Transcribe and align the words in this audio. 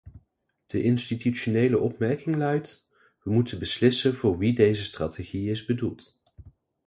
De 0.67 0.81
institutionele 0.81 1.79
opmerking 1.79 2.35
luidt: 2.35 2.87
we 3.23 3.31
moeten 3.31 3.59
beslissen 3.59 4.13
voor 4.15 4.37
wie 4.37 4.53
deze 4.53 4.83
strategie 4.83 5.49
is 5.49 5.65
bedoeld. 5.65 6.21